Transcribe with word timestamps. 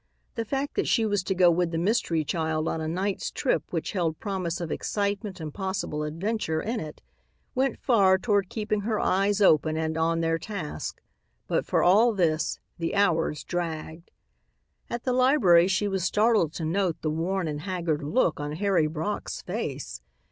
The 0.33 0.45
fact 0.45 0.73
that 0.77 0.87
she 0.87 1.05
was 1.05 1.21
to 1.25 1.35
go 1.35 1.51
with 1.51 1.69
the 1.69 1.77
mystery 1.77 2.23
child 2.25 2.67
on 2.67 2.81
a 2.81 2.87
night's 2.87 3.29
trip 3.29 3.65
which 3.71 3.91
held 3.91 4.19
promise 4.19 4.59
of 4.59 4.71
excitement 4.71 5.39
and 5.39 5.53
possible 5.53 6.01
adventure 6.01 6.59
in 6.59 6.79
it, 6.79 7.03
went 7.53 7.77
far 7.77 8.17
toward 8.17 8.49
keeping 8.49 8.81
her 8.81 8.99
eyes 8.99 9.41
open 9.43 9.77
and 9.77 9.97
on 9.97 10.21
their 10.21 10.39
task, 10.39 10.99
but 11.45 11.67
for 11.67 11.83
all 11.83 12.13
this, 12.13 12.57
the 12.79 12.95
hours 12.95 13.43
dragged. 13.43 14.09
At 14.89 15.03
the 15.03 15.13
library 15.13 15.67
she 15.67 15.87
was 15.87 16.03
startled 16.03 16.51
to 16.53 16.65
note 16.65 16.99
the 17.03 17.11
worn 17.11 17.47
and 17.47 17.61
haggard 17.61 18.01
look 18.03 18.39
on 18.39 18.53
Harry 18.53 18.87
Brock's 18.87 19.43
face. 19.43 20.01